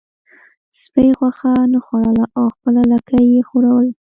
سپي 0.81 1.05
غوښه 1.17 1.51
نه 1.73 1.79
خوړله 1.85 2.25
او 2.39 2.43
خپله 2.55 2.81
لکۍ 2.91 3.25
یې 3.33 3.41
ښوروله. 3.47 3.93